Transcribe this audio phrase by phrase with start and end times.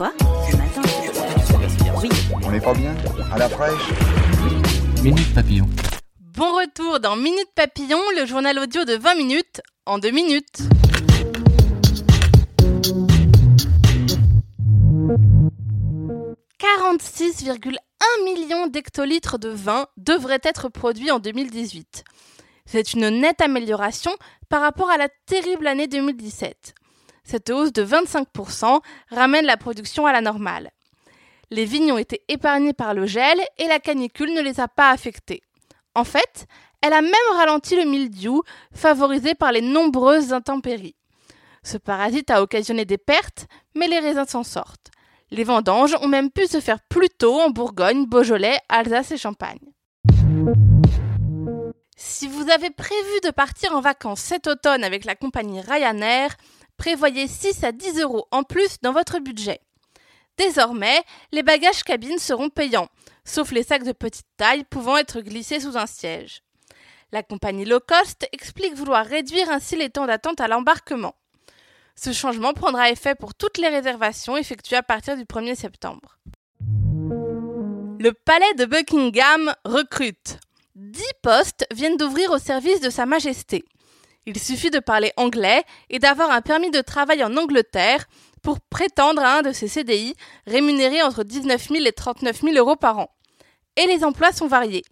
[0.00, 0.14] Quoi
[0.50, 0.80] Ce matin
[2.02, 2.08] Oui.
[2.42, 2.94] On n'est pas bien
[3.30, 3.90] À la fraîche
[5.02, 5.68] Minute Papillon.
[6.18, 10.60] Bon retour dans Minute Papillon, le journal audio de 20 minutes en 2 minutes.
[16.58, 17.74] «46,1
[18.24, 22.04] millions d'hectolitres de vin devraient être produits en 2018.
[22.64, 24.12] C'est une nette amélioration
[24.48, 26.74] par rapport à la terrible année 2017.
[27.24, 30.70] Cette hausse de 25% ramène la production à la normale.
[31.50, 34.90] Les vignes ont été épargnés par le gel et la canicule ne les a pas
[34.90, 35.42] affectés.
[35.94, 36.46] En fait,
[36.82, 40.94] elle a même ralenti le mildiou, favorisé par les nombreuses intempéries.
[41.62, 44.90] Ce parasite a occasionné des pertes, mais les raisins s'en sortent.
[45.30, 49.58] Les vendanges ont même pu se faire plus tôt en Bourgogne, Beaujolais, Alsace et Champagne.
[51.96, 56.34] Si vous avez prévu de partir en vacances cet automne avec la compagnie Ryanair,
[56.80, 59.60] prévoyez 6 à 10 euros en plus dans votre budget.
[60.38, 62.88] Désormais, les bagages cabines seront payants,
[63.22, 66.42] sauf les sacs de petite taille pouvant être glissés sous un siège.
[67.12, 71.14] La compagnie low cost explique vouloir réduire ainsi les temps d'attente à l'embarquement.
[71.96, 76.18] Ce changement prendra effet pour toutes les réservations effectuées à partir du 1er septembre.
[77.98, 80.38] Le palais de Buckingham recrute.
[80.76, 83.66] 10 postes viennent d'ouvrir au service de Sa Majesté.
[84.26, 88.06] Il suffit de parler anglais et d'avoir un permis de travail en Angleterre
[88.42, 90.14] pour prétendre à un de ces CDI
[90.46, 93.10] rémunérés entre 19 000 et 39 000 euros par an.
[93.76, 94.84] Et les emplois sont variés.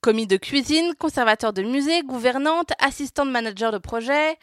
[0.00, 4.36] Commis de cuisine, conservateur de musée, gouvernante, assistante manager de projet.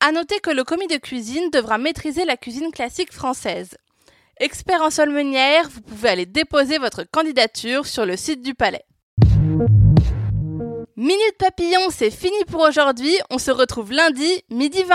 [0.00, 3.76] À noter que le commis de cuisine devra maîtriser la cuisine classique française.
[4.38, 8.84] Expert en sol meunière, vous pouvez aller déposer votre candidature sur le site du palais.
[10.96, 13.12] Minute Papillon, c'est fini pour aujourd'hui.
[13.28, 14.94] On se retrouve lundi, midi 20.